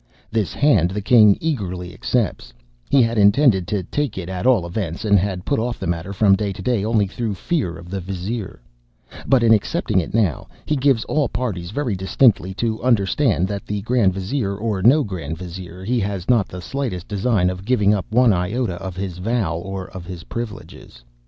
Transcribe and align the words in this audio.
This 0.31 0.51
hand 0.51 0.89
the 0.89 0.99
king 1.01 1.37
eagerly 1.39 1.93
accepts—(he 1.93 3.03
had 3.03 3.19
intended 3.19 3.67
to 3.67 3.83
take 3.83 4.17
it 4.17 4.29
at 4.29 4.47
all 4.47 4.65
events, 4.65 5.05
and 5.05 5.19
had 5.19 5.45
put 5.45 5.59
off 5.59 5.77
the 5.79 5.85
matter 5.85 6.11
from 6.11 6.35
day 6.35 6.51
to 6.53 6.61
day, 6.63 6.83
only 6.83 7.05
through 7.05 7.35
fear 7.35 7.77
of 7.77 7.91
the 7.91 7.99
vizier),—but, 8.01 9.43
in 9.43 9.53
accepting 9.53 9.99
it 9.99 10.11
now, 10.11 10.47
he 10.65 10.75
gives 10.75 11.03
all 11.03 11.29
parties 11.29 11.69
very 11.69 11.95
distinctly 11.95 12.51
to 12.55 12.81
understand, 12.81 13.47
that, 13.47 13.61
grand 13.85 14.15
vizier 14.15 14.57
or 14.57 14.81
no 14.81 15.03
grand 15.03 15.37
vizier, 15.37 15.83
he 15.85 15.99
has 15.99 16.27
not 16.27 16.47
the 16.47 16.61
slightest 16.63 17.07
design 17.07 17.51
of 17.51 17.63
giving 17.63 17.93
up 17.93 18.07
one 18.09 18.33
iota 18.33 18.77
of 18.81 18.95
his 18.95 19.19
vow 19.19 19.55
or 19.55 19.87
of 19.89 20.07
his 20.07 20.23
privileges. 20.23 21.03